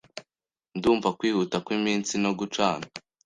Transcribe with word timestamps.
Ndumva 0.77 1.09
kwihuta 1.17 1.57
kwimitsi 1.65 2.15
no 2.23 2.31
gucana 2.39 2.85